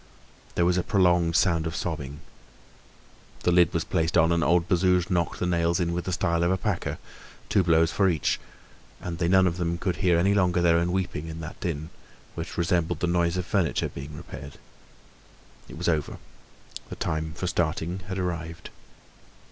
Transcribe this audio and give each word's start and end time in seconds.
There 0.55 0.65
was 0.65 0.79
a 0.79 0.83
prolonged 0.83 1.35
sound 1.35 1.67
of 1.67 1.75
sobbing. 1.75 2.21
The 3.43 3.51
lid 3.51 3.71
was 3.71 3.83
placed 3.83 4.17
on, 4.17 4.31
and 4.31 4.43
old 4.43 4.67
Bazouge 4.67 5.11
knocked 5.11 5.39
the 5.39 5.45
nails 5.45 5.79
in 5.79 5.93
with 5.93 6.05
the 6.05 6.11
style 6.11 6.41
of 6.43 6.49
a 6.49 6.57
packer, 6.57 6.97
two 7.49 7.61
blows 7.61 7.91
for 7.91 8.09
each; 8.09 8.39
and 8.99 9.19
they 9.19 9.27
none 9.27 9.45
of 9.45 9.57
them 9.57 9.77
listened 9.79 10.03
any 10.17 10.33
longer 10.33 10.57
to 10.57 10.63
their 10.63 10.77
own 10.79 10.91
weeping 10.91 11.27
in 11.27 11.39
that 11.41 11.59
din, 11.59 11.91
which 12.33 12.57
resembled 12.57 12.99
the 12.99 13.05
noise 13.05 13.37
of 13.37 13.45
furniture 13.45 13.89
being 13.89 14.17
repaired. 14.17 14.57
It 15.69 15.77
was 15.77 15.87
over. 15.87 16.17
The 16.89 16.95
time 16.95 17.33
for 17.33 17.45
starting 17.45 17.99
had 18.07 18.17
arrived. 18.17 18.71